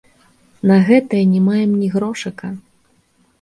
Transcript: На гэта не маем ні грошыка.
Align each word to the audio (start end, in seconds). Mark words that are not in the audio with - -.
На 0.71 0.77
гэта 0.87 1.19
не 1.33 1.41
маем 1.49 1.75
ні 1.83 1.91
грошыка. 1.97 2.51